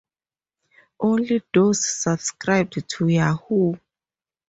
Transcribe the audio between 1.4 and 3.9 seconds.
those subscribed to Yahoo!